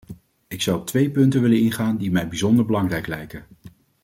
Ik 0.47 0.61
zou 0.61 0.79
op 0.79 0.87
twee 0.87 1.11
punten 1.11 1.41
willen 1.41 1.59
ingaan 1.61 1.97
die 1.97 2.11
mij 2.11 2.27
bijzonder 2.27 2.65
belangrijk 2.65 3.07
lijken. 3.07 3.45